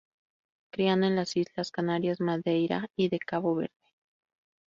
[0.71, 3.93] Crían en las islas Canarias, Madeira y de Cabo Verde.